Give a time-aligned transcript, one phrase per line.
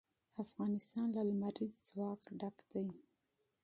[0.43, 2.85] افغانستان له لمریز ځواک ډک دی.